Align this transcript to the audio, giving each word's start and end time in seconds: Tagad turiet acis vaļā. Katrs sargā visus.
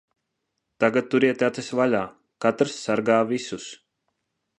Tagad 0.83 1.09
turiet 1.11 1.43
acis 1.47 1.69
vaļā. 1.79 2.01
Katrs 2.45 2.79
sargā 2.87 3.19
visus. 3.33 3.69